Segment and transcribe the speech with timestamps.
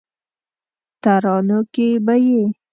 [1.03, 2.41] ترانو کې به یې